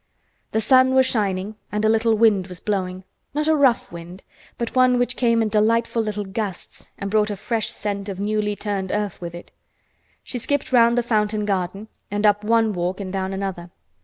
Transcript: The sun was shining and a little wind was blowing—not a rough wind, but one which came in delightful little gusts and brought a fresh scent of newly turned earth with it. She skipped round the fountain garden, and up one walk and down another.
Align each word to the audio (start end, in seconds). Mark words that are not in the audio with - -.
The 0.49 0.61
sun 0.61 0.95
was 0.95 1.05
shining 1.05 1.57
and 1.71 1.85
a 1.85 1.87
little 1.87 2.15
wind 2.15 2.47
was 2.47 2.59
blowing—not 2.59 3.47
a 3.47 3.55
rough 3.55 3.91
wind, 3.91 4.23
but 4.57 4.73
one 4.75 4.97
which 4.97 5.15
came 5.15 5.43
in 5.43 5.49
delightful 5.49 6.01
little 6.01 6.25
gusts 6.25 6.87
and 6.97 7.11
brought 7.11 7.29
a 7.29 7.35
fresh 7.35 7.69
scent 7.71 8.09
of 8.09 8.19
newly 8.19 8.55
turned 8.55 8.91
earth 8.91 9.21
with 9.21 9.35
it. 9.35 9.51
She 10.23 10.39
skipped 10.39 10.71
round 10.71 10.97
the 10.97 11.03
fountain 11.03 11.45
garden, 11.45 11.87
and 12.09 12.25
up 12.25 12.43
one 12.43 12.73
walk 12.73 12.99
and 12.99 13.13
down 13.13 13.31
another. 13.31 13.69